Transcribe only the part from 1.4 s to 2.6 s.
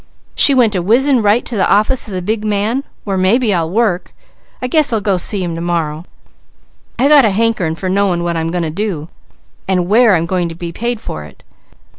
to the office of the big